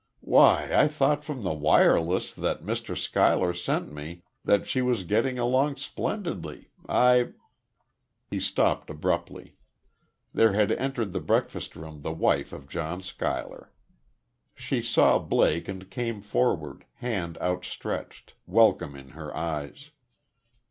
[0.23, 2.97] "Why, I though from the wireless that Mr.
[2.97, 6.71] Schuyler sent me that she was getting along splendidly.
[6.89, 7.33] I"
[8.31, 9.57] He stopped, abruptly.
[10.33, 13.71] There had entered the breakfast room the wife of John Schuyler.
[14.55, 19.91] She saw Blake and came forward, hand outstretched, welcome in her eyes.